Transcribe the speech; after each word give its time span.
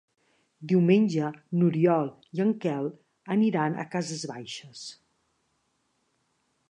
Diumenge 0.69 1.27
n'Oriol 1.59 2.09
i 2.39 2.43
en 2.45 2.53
Quel 2.63 2.89
aniran 3.37 3.77
a 3.85 3.89
Cases 3.95 4.25
Baixes. 4.33 4.83